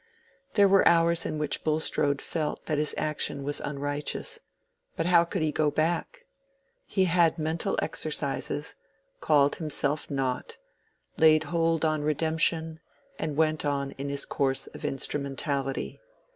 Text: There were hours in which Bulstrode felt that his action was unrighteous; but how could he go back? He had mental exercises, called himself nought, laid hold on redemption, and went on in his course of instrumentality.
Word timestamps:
There 0.55 0.67
were 0.67 0.87
hours 0.87 1.27
in 1.27 1.37
which 1.37 1.63
Bulstrode 1.63 2.23
felt 2.23 2.65
that 2.65 2.79
his 2.79 2.95
action 2.97 3.43
was 3.43 3.59
unrighteous; 3.59 4.39
but 4.95 5.05
how 5.05 5.23
could 5.25 5.43
he 5.43 5.51
go 5.51 5.69
back? 5.69 6.25
He 6.87 7.05
had 7.05 7.37
mental 7.37 7.77
exercises, 7.83 8.73
called 9.19 9.57
himself 9.57 10.09
nought, 10.09 10.57
laid 11.17 11.43
hold 11.43 11.85
on 11.85 12.01
redemption, 12.01 12.79
and 13.19 13.37
went 13.37 13.63
on 13.63 13.91
in 13.91 14.09
his 14.09 14.25
course 14.25 14.65
of 14.65 14.83
instrumentality. 14.83 15.99